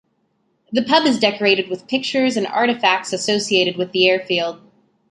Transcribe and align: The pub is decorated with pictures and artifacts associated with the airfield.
The 0.71 0.81
pub 0.81 1.05
is 1.05 1.19
decorated 1.19 1.69
with 1.69 1.87
pictures 1.87 2.35
and 2.35 2.47
artifacts 2.47 3.13
associated 3.13 3.77
with 3.77 3.91
the 3.91 4.09
airfield. 4.09 4.59